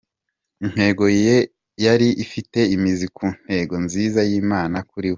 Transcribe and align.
Intego 0.65 1.03
ye 1.23 1.35
yari 1.85 2.07
ifite 2.23 2.59
imizi 2.75 3.07
ku 3.15 3.25
ntego 3.43 3.75
nziza 3.85 4.19
y’Imana 4.29 4.77
kuri 4.91 5.07
we. 5.07 5.09